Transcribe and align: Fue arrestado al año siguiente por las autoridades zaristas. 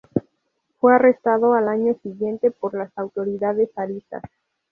Fue 0.79 0.95
arrestado 0.95 1.53
al 1.53 1.67
año 1.67 1.93
siguiente 2.01 2.49
por 2.49 2.73
las 2.73 2.89
autoridades 2.97 3.69
zaristas. 3.75 4.23